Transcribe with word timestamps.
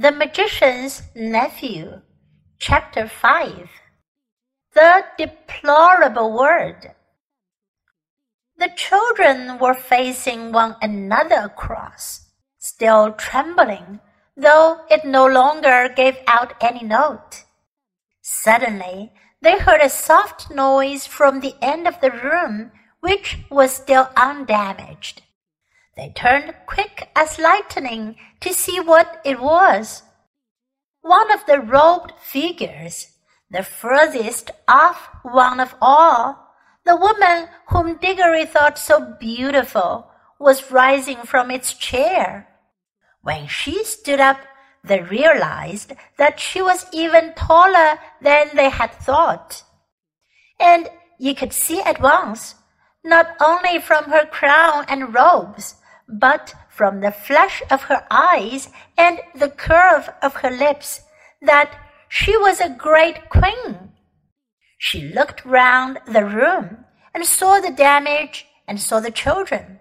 The 0.00 0.12
Magician's 0.12 1.02
Nephew, 1.14 2.00
Chapter 2.58 3.06
5 3.06 3.68
The 4.72 5.04
Deplorable 5.18 6.32
Word. 6.32 6.94
The 8.56 8.70
children 8.74 9.58
were 9.58 9.74
facing 9.74 10.52
one 10.52 10.76
another 10.80 11.42
across, 11.52 12.30
still 12.56 13.12
trembling, 13.12 14.00
though 14.34 14.80
it 14.90 15.04
no 15.04 15.26
longer 15.26 15.92
gave 15.94 16.16
out 16.26 16.54
any 16.62 16.82
note. 16.82 17.44
Suddenly, 18.22 19.12
they 19.42 19.58
heard 19.58 19.82
a 19.82 19.90
soft 19.90 20.50
noise 20.50 21.06
from 21.06 21.40
the 21.40 21.56
end 21.60 21.86
of 21.86 22.00
the 22.00 22.10
room, 22.10 22.72
which 23.00 23.40
was 23.50 23.70
still 23.70 24.08
undamaged. 24.16 25.20
They 25.96 26.12
turned 26.14 26.54
quick 26.66 27.10
as 27.14 27.38
lightning 27.38 28.16
to 28.40 28.54
see 28.54 28.80
what 28.80 29.20
it 29.24 29.40
was. 29.40 30.02
One 31.02 31.30
of 31.32 31.44
the 31.46 31.60
robed 31.60 32.12
figures, 32.20 33.08
the 33.50 33.62
furthest 33.62 34.50
off 34.68 35.08
one 35.22 35.60
of 35.60 35.74
all, 35.80 36.54
the 36.84 36.96
woman 36.96 37.48
whom 37.68 37.98
Diggory 37.98 38.46
thought 38.46 38.78
so 38.78 39.14
beautiful, 39.18 40.10
was 40.38 40.70
rising 40.70 41.18
from 41.18 41.50
its 41.50 41.74
chair. 41.74 42.48
When 43.22 43.46
she 43.46 43.84
stood 43.84 44.20
up, 44.20 44.38
they 44.82 45.00
realized 45.00 45.92
that 46.16 46.40
she 46.40 46.62
was 46.62 46.86
even 46.92 47.34
taller 47.34 47.98
than 48.22 48.48
they 48.54 48.70
had 48.70 48.92
thought. 48.92 49.64
And 50.58 50.88
you 51.18 51.34
could 51.34 51.52
see 51.52 51.82
at 51.82 52.00
once, 52.00 52.54
not 53.04 53.36
only 53.40 53.78
from 53.78 54.04
her 54.04 54.24
crown 54.24 54.86
and 54.88 55.14
robes, 55.14 55.74
but 56.12 56.54
from 56.68 57.00
the 57.00 57.12
flash 57.12 57.62
of 57.70 57.82
her 57.82 58.06
eyes 58.10 58.68
and 58.96 59.20
the 59.34 59.50
curve 59.50 60.10
of 60.22 60.36
her 60.36 60.50
lips 60.50 61.02
that 61.42 61.76
she 62.08 62.36
was 62.36 62.60
a 62.60 62.68
great 62.68 63.30
queen. 63.30 63.92
She 64.78 65.12
looked 65.12 65.44
round 65.44 66.00
the 66.06 66.24
room 66.24 66.84
and 67.14 67.24
saw 67.24 67.60
the 67.60 67.70
damage 67.70 68.46
and 68.66 68.80
saw 68.80 69.00
the 69.00 69.10
children. 69.10 69.80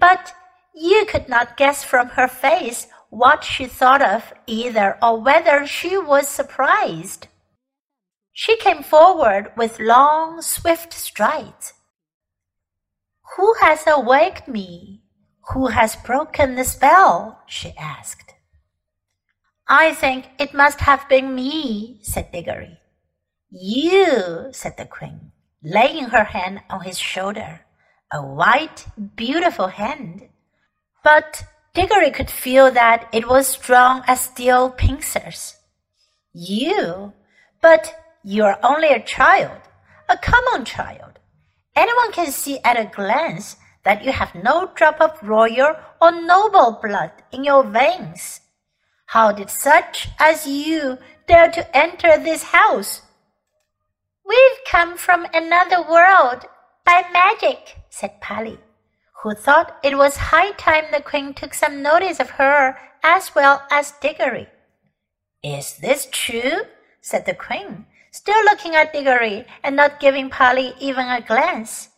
But 0.00 0.34
you 0.74 1.06
could 1.06 1.28
not 1.28 1.56
guess 1.56 1.84
from 1.84 2.08
her 2.08 2.26
face 2.26 2.88
what 3.10 3.44
she 3.44 3.66
thought 3.66 4.02
of 4.02 4.32
either 4.46 4.98
or 5.00 5.20
whether 5.20 5.66
she 5.66 5.96
was 5.96 6.26
surprised. 6.26 7.28
She 8.32 8.56
came 8.56 8.82
forward 8.82 9.52
with 9.56 9.78
long, 9.78 10.42
swift 10.42 10.92
strides. 10.92 11.74
Who 13.36 13.54
has 13.60 13.84
awaked 13.86 14.48
me? 14.48 15.03
Who 15.52 15.68
has 15.68 15.96
broken 15.96 16.54
the 16.54 16.64
spell? 16.64 17.40
she 17.46 17.74
asked. 17.78 18.34
I 19.68 19.94
think 19.94 20.28
it 20.38 20.54
must 20.54 20.80
have 20.80 21.08
been 21.08 21.34
me, 21.34 22.00
said 22.02 22.32
Diggory. 22.32 22.78
You, 23.50 24.48
said 24.52 24.76
the 24.76 24.84
queen, 24.84 25.32
laying 25.62 26.06
her 26.06 26.24
hand 26.24 26.60
on 26.68 26.80
his 26.80 26.98
shoulder, 26.98 27.60
a 28.12 28.20
white, 28.20 28.86
beautiful 29.16 29.68
hand. 29.68 30.28
But 31.02 31.44
Diggory 31.74 32.10
could 32.10 32.30
feel 32.30 32.70
that 32.70 33.08
it 33.12 33.28
was 33.28 33.46
strong 33.46 34.02
as 34.06 34.20
steel 34.20 34.70
pincers. 34.70 35.56
You, 36.32 37.12
but 37.60 37.94
you 38.22 38.44
are 38.44 38.58
only 38.62 38.88
a 38.88 39.02
child, 39.02 39.60
a 40.08 40.16
common 40.16 40.64
child. 40.64 41.18
Anyone 41.76 42.12
can 42.12 42.30
see 42.30 42.58
at 42.64 42.78
a 42.78 42.90
glance 42.94 43.56
that 43.84 44.04
you 44.04 44.12
have 44.12 44.34
no 44.34 44.70
drop 44.74 45.00
of 45.00 45.22
royal 45.22 45.76
or 46.00 46.10
noble 46.10 46.78
blood 46.82 47.12
in 47.32 47.44
your 47.44 47.62
veins. 47.62 48.40
How 49.06 49.32
did 49.32 49.50
such 49.50 50.08
as 50.18 50.46
you 50.46 50.98
dare 51.28 51.50
to 51.52 51.76
enter 51.76 52.18
this 52.18 52.44
house? 52.44 53.02
We've 54.26 54.64
come 54.70 54.96
from 54.96 55.26
another 55.32 55.82
world 55.82 56.46
by 56.84 57.04
magic, 57.12 57.76
said 57.90 58.20
Polly, 58.20 58.58
who 59.22 59.34
thought 59.34 59.78
it 59.82 59.96
was 59.96 60.16
high 60.16 60.52
time 60.52 60.84
the 60.90 61.02
queen 61.02 61.34
took 61.34 61.54
some 61.54 61.82
notice 61.82 62.20
of 62.20 62.30
her 62.30 62.76
as 63.02 63.34
well 63.34 63.62
as 63.70 63.92
Diggory. 64.00 64.48
Is 65.42 65.76
this 65.76 66.08
true? 66.10 66.62
said 67.02 67.26
the 67.26 67.34
queen, 67.34 67.84
still 68.10 68.42
looking 68.44 68.74
at 68.74 68.94
Diggory 68.94 69.44
and 69.62 69.76
not 69.76 70.00
giving 70.00 70.30
Polly 70.30 70.72
even 70.80 71.06
a 71.06 71.20
glance. 71.20 71.90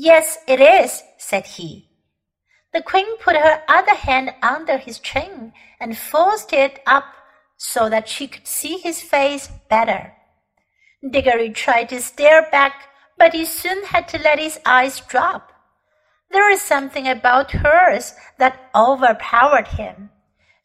Yes, 0.00 0.38
it 0.46 0.60
is, 0.60 1.02
said 1.16 1.44
he. 1.44 1.88
The 2.72 2.82
queen 2.82 3.18
put 3.18 3.34
her 3.34 3.64
other 3.66 3.96
hand 3.96 4.30
under 4.40 4.78
his 4.78 5.00
chin 5.00 5.52
and 5.80 5.98
forced 5.98 6.52
it 6.52 6.78
up 6.86 7.02
so 7.56 7.88
that 7.88 8.08
she 8.08 8.28
could 8.28 8.46
see 8.46 8.78
his 8.78 9.02
face 9.02 9.48
better. 9.68 10.12
Diggory 11.02 11.50
tried 11.50 11.88
to 11.88 12.00
stare 12.00 12.48
back, 12.52 12.90
but 13.16 13.34
he 13.34 13.44
soon 13.44 13.86
had 13.86 14.06
to 14.10 14.22
let 14.22 14.38
his 14.38 14.60
eyes 14.64 15.00
drop. 15.00 15.52
There 16.30 16.48
was 16.48 16.60
something 16.60 17.08
about 17.08 17.50
hers 17.50 18.14
that 18.38 18.70
overpowered 18.76 19.66
him. 19.66 20.10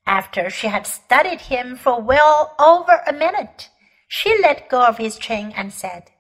After 0.06 0.52
she 0.52 0.68
had 0.68 0.86
studied 0.86 1.42
him 1.42 1.76
for 1.76 2.00
well 2.00 2.54
over 2.60 3.02
a 3.08 3.12
minute, 3.12 3.72
she 4.08 4.40
let 4.44 4.70
go 4.70 4.86
of 4.86 5.00
his 5.00 5.18
chin 5.18 5.52
and 5.56 5.74
said, 5.74 6.12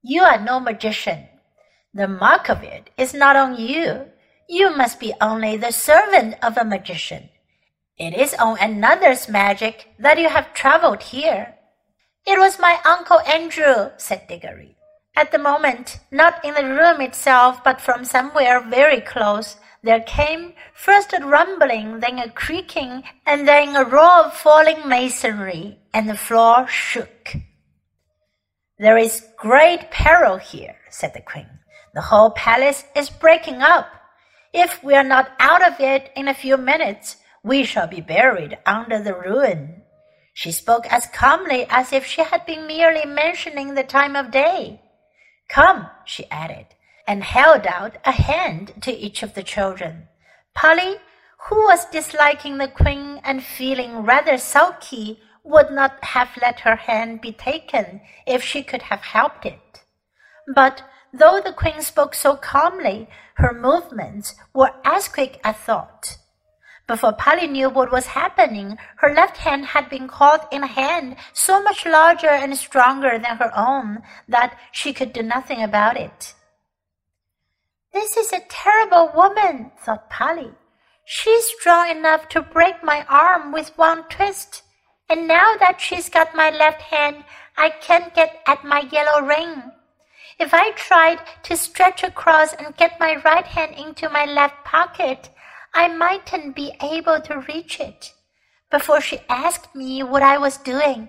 You 0.00 0.22
are 0.22 0.38
no 0.38 0.60
magician. 0.60 1.26
The 1.94 2.08
mark 2.08 2.48
of 2.48 2.62
it 2.62 2.90
is 2.96 3.14
not 3.14 3.36
on 3.36 3.58
you. 3.58 4.06
You 4.48 4.76
must 4.76 5.00
be 5.00 5.14
only 5.20 5.56
the 5.56 5.72
servant 5.72 6.36
of 6.42 6.56
a 6.56 6.64
magician. 6.64 7.30
It 7.96 8.14
is 8.14 8.34
on 8.34 8.58
another's 8.60 9.28
magic 9.28 9.88
that 9.98 10.18
you 10.18 10.28
have 10.28 10.54
traveled 10.54 11.02
here. 11.02 11.54
It 12.26 12.38
was 12.38 12.58
my 12.58 12.78
Uncle 12.84 13.20
Andrew, 13.20 13.90
said 13.96 14.28
Diggory. 14.28 14.76
At 15.16 15.32
the 15.32 15.38
moment, 15.38 15.98
not 16.10 16.44
in 16.44 16.54
the 16.54 16.64
room 16.64 17.00
itself, 17.00 17.64
but 17.64 17.80
from 17.80 18.04
somewhere 18.04 18.60
very 18.60 19.00
close, 19.00 19.56
there 19.82 20.00
came 20.00 20.54
first 20.74 21.12
a 21.12 21.24
rumbling, 21.24 22.00
then 22.00 22.18
a 22.18 22.30
creaking, 22.30 23.02
and 23.26 23.48
then 23.48 23.74
a 23.74 23.84
roar 23.84 24.26
of 24.26 24.34
falling 24.34 24.86
masonry, 24.86 25.78
and 25.92 26.08
the 26.08 26.16
floor 26.16 26.68
shook. 26.68 27.34
There 28.78 28.98
is 28.98 29.26
great 29.36 29.90
peril 29.90 30.36
here, 30.36 30.76
said 30.90 31.14
the 31.14 31.20
queen. 31.20 31.48
The 31.98 32.02
whole 32.14 32.30
palace 32.30 32.84
is 32.94 33.10
breaking 33.10 33.60
up. 33.60 33.90
If 34.54 34.84
we 34.84 34.94
are 34.94 35.02
not 35.02 35.32
out 35.40 35.66
of 35.66 35.80
it 35.80 36.12
in 36.14 36.28
a 36.28 36.40
few 36.42 36.56
minutes, 36.56 37.16
we 37.42 37.64
shall 37.64 37.88
be 37.88 38.00
buried 38.00 38.56
under 38.64 39.02
the 39.02 39.14
ruin. 39.14 39.82
She 40.32 40.52
spoke 40.52 40.86
as 40.92 41.08
calmly 41.12 41.66
as 41.68 41.92
if 41.92 42.06
she 42.06 42.22
had 42.22 42.46
been 42.46 42.68
merely 42.68 43.04
mentioning 43.04 43.74
the 43.74 43.82
time 43.82 44.14
of 44.14 44.30
day. 44.30 44.80
Come, 45.48 45.88
she 46.04 46.30
added, 46.30 46.66
and 47.04 47.24
held 47.24 47.66
out 47.66 47.96
a 48.04 48.12
hand 48.12 48.74
to 48.82 48.92
each 48.92 49.24
of 49.24 49.34
the 49.34 49.42
children. 49.42 50.06
Polly, 50.54 50.98
who 51.48 51.64
was 51.64 51.84
disliking 51.86 52.58
the 52.58 52.68
queen 52.68 53.20
and 53.24 53.42
feeling 53.42 54.04
rather 54.04 54.38
sulky, 54.38 55.18
would 55.42 55.72
not 55.72 55.98
have 56.04 56.28
let 56.40 56.60
her 56.60 56.76
hand 56.76 57.20
be 57.20 57.32
taken 57.32 58.02
if 58.24 58.44
she 58.44 58.62
could 58.62 58.82
have 58.82 59.00
helped 59.00 59.44
it. 59.44 59.82
But 60.54 60.84
though 61.12 61.40
the 61.40 61.52
queen 61.52 61.82
spoke 61.82 62.14
so 62.14 62.36
calmly, 62.36 63.08
her 63.34 63.52
movements 63.52 64.34
were 64.54 64.72
as 64.84 65.08
quick 65.08 65.40
as 65.44 65.56
thought. 65.56 66.18
Before 66.86 67.12
Polly 67.12 67.46
knew 67.46 67.68
what 67.68 67.92
was 67.92 68.06
happening, 68.06 68.78
her 68.96 69.14
left 69.14 69.36
hand 69.36 69.66
had 69.66 69.90
been 69.90 70.08
caught 70.08 70.50
in 70.50 70.62
a 70.62 70.66
hand 70.66 71.16
so 71.34 71.62
much 71.62 71.84
larger 71.84 72.30
and 72.30 72.56
stronger 72.56 73.18
than 73.18 73.36
her 73.36 73.52
own 73.54 74.02
that 74.26 74.58
she 74.72 74.94
could 74.94 75.12
do 75.12 75.22
nothing 75.22 75.62
about 75.62 75.98
it. 75.98 76.34
This 77.92 78.16
is 78.16 78.32
a 78.32 78.40
terrible 78.48 79.12
woman, 79.14 79.70
thought 79.84 80.08
Polly. 80.08 80.52
She's 81.04 81.44
strong 81.58 81.90
enough 81.90 82.28
to 82.30 82.40
break 82.40 82.82
my 82.82 83.04
arm 83.08 83.52
with 83.52 83.76
one 83.76 84.04
twist, 84.08 84.62
and 85.10 85.28
now 85.28 85.56
that 85.58 85.80
she's 85.80 86.08
got 86.08 86.34
my 86.34 86.50
left 86.50 86.80
hand, 86.82 87.24
I 87.56 87.70
can't 87.70 88.14
get 88.14 88.40
at 88.46 88.64
my 88.64 88.80
yellow 88.80 89.26
ring. 89.26 89.72
If 90.38 90.54
I 90.54 90.70
tried 90.70 91.18
to 91.44 91.56
stretch 91.56 92.04
across 92.04 92.52
and 92.52 92.76
get 92.76 93.00
my 93.00 93.16
right 93.24 93.46
hand 93.46 93.74
into 93.76 94.08
my 94.08 94.24
left 94.24 94.64
pocket, 94.64 95.30
I 95.74 95.88
mightn't 95.88 96.54
be 96.54 96.72
able 96.80 97.20
to 97.22 97.44
reach 97.48 97.80
it 97.80 98.12
before 98.70 99.00
she 99.00 99.20
asked 99.28 99.74
me 99.74 100.02
what 100.02 100.22
I 100.22 100.38
was 100.38 100.56
doing. 100.58 101.08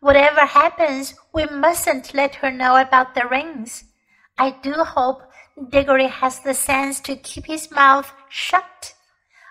Whatever 0.00 0.46
happens, 0.46 1.14
we 1.34 1.46
mustn't 1.46 2.14
let 2.14 2.36
her 2.36 2.52
know 2.52 2.76
about 2.76 3.16
the 3.16 3.26
rings. 3.26 3.84
I 4.38 4.50
do 4.62 4.72
hope 4.84 5.22
Diggory 5.70 6.06
has 6.06 6.38
the 6.38 6.54
sense 6.54 7.00
to 7.00 7.16
keep 7.16 7.46
his 7.46 7.72
mouth 7.72 8.12
shut. 8.28 8.94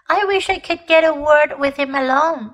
I 0.08 0.24
wish 0.24 0.50
I 0.50 0.60
could 0.60 0.88
get 0.88 1.04
a 1.04 1.14
word 1.14 1.60
with 1.60 1.76
him 1.76 1.94
alone. 1.94 2.54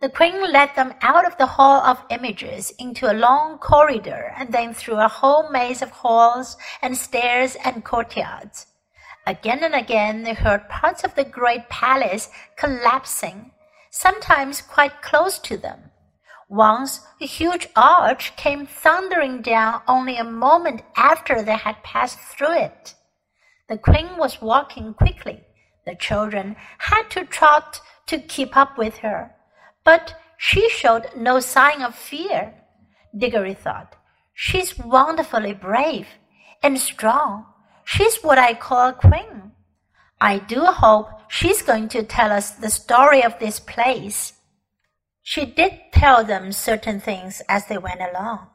The 0.00 0.08
queen 0.08 0.52
led 0.52 0.76
them 0.76 0.94
out 1.02 1.26
of 1.26 1.36
the 1.38 1.46
hall 1.46 1.80
of 1.80 2.04
images 2.08 2.72
into 2.78 3.10
a 3.10 3.18
long 3.18 3.58
corridor 3.58 4.32
and 4.36 4.52
then 4.52 4.72
through 4.72 5.00
a 5.00 5.08
whole 5.08 5.50
maze 5.50 5.82
of 5.82 5.90
halls 5.90 6.56
and 6.80 6.96
stairs 6.96 7.56
and 7.64 7.84
courtyards. 7.84 8.66
Again 9.26 9.64
and 9.64 9.74
again 9.74 10.22
they 10.22 10.34
heard 10.34 10.68
parts 10.68 11.02
of 11.02 11.16
the 11.16 11.24
great 11.24 11.68
palace 11.68 12.30
collapsing. 12.56 13.50
sometimes 13.90 14.60
quite 14.60 15.02
close 15.02 15.38
to 15.40 15.56
them. 15.56 15.90
Once 16.48 17.00
a 17.20 17.26
huge 17.26 17.66
arch 17.74 18.36
came 18.36 18.66
thundering 18.66 19.42
down 19.42 19.82
only 19.88 20.16
a 20.16 20.24
moment 20.24 20.82
after 20.96 21.42
they 21.42 21.56
had 21.56 21.82
passed 21.82 22.20
through 22.20 22.56
it. 22.56 22.94
The 23.68 23.78
queen 23.78 24.16
was 24.16 24.40
walking 24.40 24.94
quickly. 24.94 25.44
The 25.84 25.96
children 25.96 26.54
had 26.78 27.10
to 27.10 27.24
trot 27.24 27.80
to 28.06 28.20
keep 28.20 28.56
up 28.56 28.78
with 28.78 28.98
her, 28.98 29.34
but 29.88 30.14
she 30.36 30.68
showed 30.68 31.06
no 31.16 31.40
sign 31.40 31.80
of 31.80 31.94
fear. 31.94 32.52
Diggory 33.16 33.54
thought, 33.54 33.96
She's 34.34 34.78
wonderfully 34.78 35.54
brave 35.54 36.06
and 36.62 36.78
strong. 36.78 37.46
She's 37.84 38.16
what 38.22 38.36
I 38.38 38.52
call 38.52 38.90
a 38.90 38.92
queen. 38.92 39.52
I 40.20 40.40
do 40.40 40.60
hope 40.66 41.08
she's 41.28 41.62
going 41.62 41.88
to 41.88 42.02
tell 42.02 42.30
us 42.30 42.50
the 42.50 42.68
story 42.68 43.24
of 43.24 43.38
this 43.38 43.58
place. 43.60 44.34
She 45.22 45.46
did 45.46 45.72
tell 45.90 46.22
them 46.22 46.52
certain 46.52 47.00
things 47.00 47.40
as 47.48 47.64
they 47.64 47.78
went 47.78 48.02
along. 48.02 48.48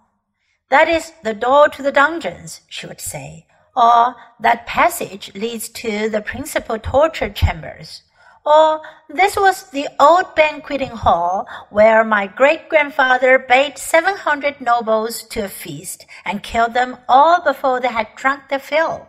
That 0.69 0.87
is 0.87 1.13
the 1.23 1.33
door 1.33 1.67
to 1.69 1.81
the 1.81 1.97
dungeons, 2.03 2.61
she 2.69 2.85
would 2.85 3.01
say, 3.01 3.47
or 3.75 4.15
that 4.39 4.67
passage 4.67 5.33
leads 5.33 5.67
to 5.81 6.09
the 6.09 6.21
principal 6.21 6.77
torture 6.77 7.31
chambers, 7.31 8.03
or 8.45 8.81
this 9.09 9.35
was 9.37 9.69
the 9.69 9.87
old 9.99 10.35
banqueting 10.35 10.89
hall 10.89 11.47
where 11.69 12.03
my 12.03 12.27
great 12.27 12.67
grandfather 12.69 13.39
bade 13.39 13.77
seven 13.77 14.15
hundred 14.17 14.59
nobles 14.59 15.23
to 15.23 15.45
a 15.45 15.49
feast 15.49 16.05
and 16.25 16.43
killed 16.43 16.73
them 16.73 16.97
all 17.07 17.41
before 17.43 17.79
they 17.79 17.87
had 17.87 18.15
drunk 18.15 18.49
their 18.49 18.59
fill. 18.59 19.07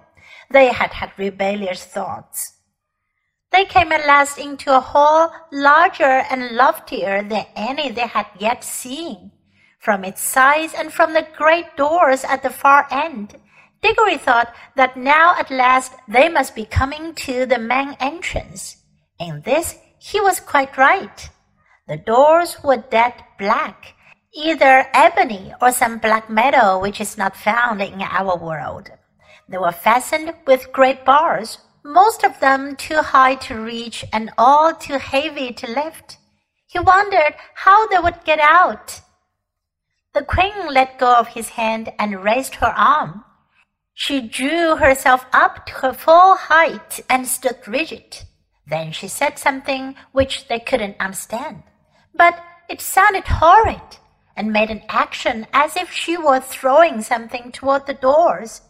They 0.51 0.69
had 0.69 0.93
had 0.93 1.13
rebellious 1.17 1.85
thoughts. 1.85 2.53
They 3.51 3.65
came 3.65 3.93
at 3.93 4.07
last 4.07 4.39
into 4.39 4.75
a 4.75 4.81
hall 4.81 5.33
larger 5.53 6.25
and 6.31 6.57
loftier 6.57 7.23
than 7.23 7.47
any 7.57 7.91
they 7.91 8.07
had 8.07 8.27
yet 8.39 8.65
seen. 8.65 9.33
From 9.79 10.05
its 10.05 10.23
size 10.23 10.75
and 10.75 10.93
from 10.93 11.13
the 11.13 11.27
great 11.37 11.77
doors 11.77 12.25
at 12.25 12.43
the 12.43 12.51
far 12.51 12.87
end, 12.91 13.37
Diggory 13.83 14.17
thought 14.17 14.55
that 14.77 14.97
now 14.97 15.35
at 15.39 15.51
last 15.51 15.93
they 16.09 16.29
must 16.29 16.55
be 16.55 16.65
coming 16.65 17.15
to 17.15 17.47
the 17.47 17.59
main 17.59 17.97
entrance. 18.01 18.84
In 19.19 19.43
this 19.43 19.77
he 19.99 20.21
was 20.21 20.41
quite 20.41 20.77
right. 20.77 21.31
The 21.89 21.97
doors 21.97 22.57
were 22.65 22.85
dead 22.91 23.15
black, 23.39 23.95
either 24.33 24.87
ebony 24.93 25.53
or 25.61 25.73
some 25.73 25.99
black 25.99 26.31
metal 26.31 26.81
which 26.81 27.01
is 27.01 27.19
not 27.19 27.37
found 27.37 27.81
in 27.81 28.03
our 28.03 28.37
world. 28.37 28.91
They 29.49 29.59
were 29.59 29.73
fastened 29.73 30.33
with 30.47 30.73
great 30.73 31.05
bars 31.05 31.59
most 31.85 32.25
of 32.25 32.41
them 32.41 32.77
too 32.77 33.03
high 33.03 33.35
to 33.35 33.61
reach 33.61 34.05
and 34.11 34.31
all 34.39 34.75
too 34.75 34.97
heavy 34.97 35.53
to 35.53 35.71
lift. 35.71 36.17
He 36.67 36.79
wondered 36.79 37.35
how 37.55 37.87
they 37.89 37.99
would 37.99 38.25
get 38.25 38.41
out. 38.41 39.03
The 40.15 40.25
queen 40.25 40.73
let 40.73 40.99
go 40.99 41.15
of 41.15 41.29
his 41.29 41.51
hand 41.51 41.93
and 41.99 42.25
raised 42.25 42.57
her 42.57 42.73
arm. 42.75 43.25
She 43.93 44.23
drew 44.23 44.77
herself 44.77 45.27
up 45.33 45.67
to 45.67 45.73
her 45.75 45.93
full 45.93 46.37
height 46.37 47.01
and 47.11 47.29
stood 47.29 47.69
rigid. 47.69 48.25
Then 48.67 48.93
she 48.93 49.09
said 49.09 49.39
something 49.39 49.95
which 50.13 50.49
they 50.49 50.59
couldn't 50.59 50.97
understand, 51.01 51.63
but 52.15 52.43
it 52.69 52.81
sounded 52.81 53.25
horrid 53.25 53.99
and 54.37 54.53
made 54.53 54.71
an 54.71 54.83
action 54.89 55.47
as 55.53 55.77
if 55.77 55.91
she 55.93 56.17
were 56.17 56.41
throwing 56.41 57.03
something 57.03 57.53
toward 57.53 57.87
the 57.87 57.95
doors 57.95 58.63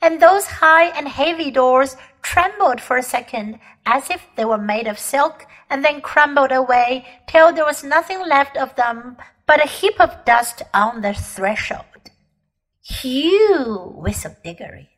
and 0.00 0.20
those 0.20 0.46
high 0.46 0.86
and 0.86 1.08
heavy 1.08 1.50
doors 1.50 1.96
trembled 2.22 2.80
for 2.80 2.96
a 2.96 3.02
second 3.02 3.58
as 3.86 4.10
if 4.10 4.26
they 4.36 4.44
were 4.44 4.58
made 4.58 4.86
of 4.86 4.98
silk 4.98 5.46
and 5.70 5.84
then 5.84 6.00
crumbled 6.00 6.52
away 6.52 7.06
till 7.26 7.52
there 7.52 7.64
was 7.64 7.82
nothing 7.84 8.20
left 8.20 8.56
of 8.56 8.74
them 8.76 9.16
but 9.46 9.64
a 9.64 9.68
heap 9.68 10.00
of 10.00 10.24
dust 10.24 10.62
on 10.74 11.00
the 11.00 11.14
threshold. 11.14 11.84
Hugh, 12.82 13.92
whistled 13.96 14.36
Diggory. 14.44 14.90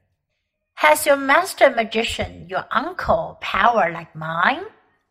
Has 0.81 1.05
your 1.05 1.19
master 1.19 1.69
magician, 1.69 2.47
your 2.49 2.65
uncle, 2.71 3.37
power 3.43 3.93
like 3.93 4.17
mine? 4.17 4.63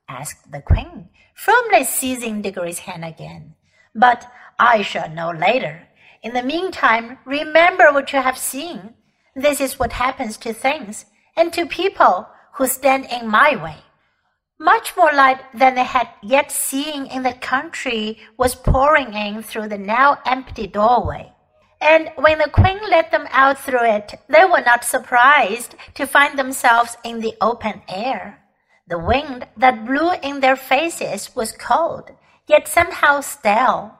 asked 0.07 0.51
the 0.51 0.63
queen, 0.63 1.09
firmly 1.35 1.83
seizing 1.83 2.41
Diggory's 2.41 2.79
hand 2.79 3.05
again. 3.05 3.53
But 3.93 4.25
I 4.57 4.81
shall 4.81 5.11
know 5.11 5.29
later. 5.29 5.87
In 6.23 6.33
the 6.33 6.41
meantime, 6.41 7.19
remember 7.23 7.93
what 7.93 8.11
you 8.11 8.19
have 8.19 8.35
seen 8.35 8.95
this 9.35 9.61
is 9.61 9.77
what 9.77 9.91
happens 9.91 10.37
to 10.37 10.53
things 10.53 11.05
and 11.37 11.53
to 11.53 11.67
people 11.67 12.27
who 12.53 12.65
stand 12.65 13.05
in 13.05 13.27
my 13.27 13.55
way. 13.55 13.77
Much 14.59 14.97
more 14.97 15.13
light 15.13 15.39
than 15.53 15.75
they 15.75 15.83
had 15.83 16.09
yet 16.23 16.51
seen 16.51 17.05
in 17.05 17.21
the 17.21 17.33
country 17.33 18.17
was 18.37 18.55
pouring 18.55 19.13
in 19.13 19.43
through 19.43 19.67
the 19.67 19.77
now 19.77 20.17
empty 20.25 20.65
doorway. 20.65 21.31
And 21.81 22.11
when 22.15 22.39
the 22.39 22.49
queen 22.49 22.79
let 22.89 23.11
them 23.11 23.27
out 23.31 23.57
through 23.57 23.85
it, 23.85 24.15
they 24.27 24.43
were 24.43 24.61
not 24.61 24.83
surprised 24.83 25.75
to 25.95 26.05
find 26.05 26.37
themselves 26.37 26.97
in 27.03 27.21
the 27.21 27.35
open 27.39 27.81
air. 27.87 28.39
The 28.87 28.99
wind 28.99 29.47
that 29.55 29.85
blew 29.85 30.11
in 30.21 30.39
their 30.39 30.55
faces 30.55 31.35
was 31.35 31.51
cold, 31.53 32.11
yet 32.47 32.67
somehow 32.67 33.21
stale. 33.21 33.95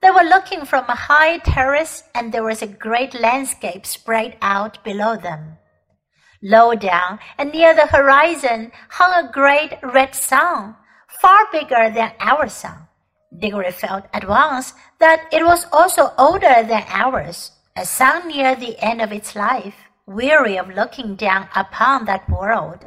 They 0.00 0.10
were 0.10 0.24
looking 0.24 0.64
from 0.64 0.86
a 0.88 0.96
high 0.96 1.38
terrace, 1.38 2.02
and 2.12 2.32
there 2.32 2.42
was 2.42 2.60
a 2.60 2.66
great 2.66 3.14
landscape 3.14 3.86
spread 3.86 4.36
out 4.42 4.82
below 4.82 5.16
them. 5.16 5.58
Low 6.42 6.74
down 6.74 7.20
and 7.38 7.52
near 7.52 7.72
the 7.72 7.86
horizon 7.86 8.72
hung 8.90 9.12
a 9.12 9.30
great 9.30 9.78
red 9.80 10.16
sun, 10.16 10.74
far 11.20 11.46
bigger 11.52 11.88
than 11.88 12.12
our 12.18 12.48
sun. 12.48 12.88
Diggory 13.38 13.72
felt 13.72 14.04
at 14.12 14.28
once 14.28 14.74
that 14.98 15.26
it 15.32 15.44
was 15.44 15.66
also 15.72 16.12
older 16.18 16.62
than 16.62 16.84
ours, 16.88 17.52
a 17.76 17.84
sun 17.84 18.28
near 18.28 18.54
the 18.54 18.78
end 18.78 19.00
of 19.00 19.12
its 19.12 19.34
life, 19.34 19.76
weary 20.06 20.56
of 20.56 20.68
looking 20.68 21.16
down 21.16 21.48
upon 21.54 22.04
that 22.04 22.28
world. 22.28 22.86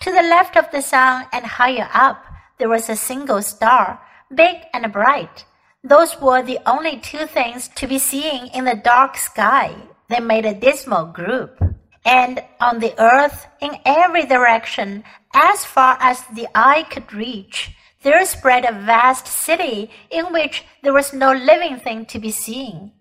To 0.00 0.10
the 0.10 0.22
left 0.22 0.56
of 0.56 0.70
the 0.70 0.82
sun 0.82 1.26
and 1.32 1.44
higher 1.44 1.88
up, 1.92 2.24
there 2.58 2.68
was 2.68 2.88
a 2.88 2.96
single 2.96 3.42
star, 3.42 4.00
big 4.34 4.56
and 4.72 4.92
bright 4.92 5.44
those 5.84 6.20
were 6.20 6.42
the 6.42 6.60
only 6.64 6.98
two 6.98 7.26
things 7.26 7.68
to 7.74 7.88
be 7.88 7.98
seen 7.98 8.46
in 8.54 8.64
the 8.64 8.76
dark 8.76 9.16
sky. 9.16 9.74
They 10.08 10.20
made 10.20 10.46
a 10.46 10.54
dismal 10.54 11.06
group. 11.06 11.60
And 12.04 12.42
on 12.60 12.78
the 12.78 12.94
earth, 13.00 13.46
in 13.60 13.78
every 13.84 14.26
direction, 14.26 15.02
as 15.34 15.64
far 15.64 15.96
as 16.00 16.22
the 16.34 16.46
eye 16.54 16.84
could 16.88 17.12
reach, 17.12 17.74
there 18.02 18.24
spread 18.26 18.64
a 18.64 18.72
vast 18.72 19.26
city 19.26 19.90
in 20.10 20.32
which 20.32 20.64
there 20.82 20.92
was 20.92 21.12
no 21.12 21.32
living 21.32 21.78
thing 21.78 22.06
to 22.06 22.18
be 22.18 22.30
seen. 22.30 22.92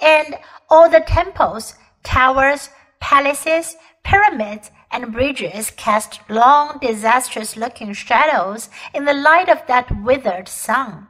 And 0.00 0.36
all 0.68 0.88
the 0.88 1.00
temples, 1.00 1.74
towers, 2.02 2.70
palaces, 3.00 3.76
pyramids, 4.04 4.70
and 4.90 5.12
bridges 5.12 5.70
cast 5.70 6.20
long, 6.28 6.78
disastrous 6.80 7.56
looking 7.56 7.92
shadows 7.92 8.70
in 8.94 9.04
the 9.04 9.12
light 9.12 9.48
of 9.48 9.66
that 9.66 9.90
withered 10.02 10.48
sun. 10.48 11.08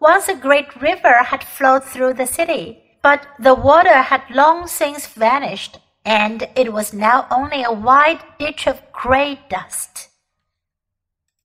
Once 0.00 0.28
a 0.28 0.34
great 0.34 0.80
river 0.80 1.22
had 1.24 1.42
flowed 1.44 1.84
through 1.84 2.14
the 2.14 2.26
city, 2.26 2.82
but 3.02 3.26
the 3.38 3.54
water 3.54 4.02
had 4.02 4.22
long 4.30 4.66
since 4.66 5.06
vanished, 5.06 5.78
and 6.04 6.48
it 6.56 6.72
was 6.72 6.92
now 6.92 7.26
only 7.30 7.62
a 7.62 7.72
wide 7.72 8.22
ditch 8.38 8.66
of 8.66 8.82
gray 8.92 9.40
dust. 9.48 10.09